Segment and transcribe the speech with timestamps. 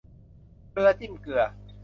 [0.71, 1.41] เกลือจิ้มเกลือ